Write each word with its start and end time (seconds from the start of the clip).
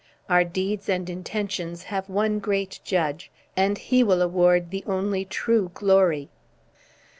Our 0.27 0.43
deeds 0.43 0.89
and 0.89 1.07
intentions 1.11 1.83
have 1.83 2.09
one 2.09 2.39
great 2.39 2.79
Judge, 2.83 3.29
and 3.55 3.77
He 3.77 4.03
will 4.03 4.23
award 4.23 4.71
the 4.71 4.83
only 4.87 5.25
true 5.25 5.69
glory." 5.75 6.29